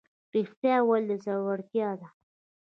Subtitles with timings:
[0.33, 2.07] ریښتیا ویل زړورتیا ده